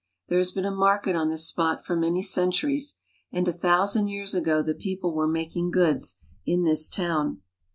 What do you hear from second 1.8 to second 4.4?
for many I centuries, and a thousand years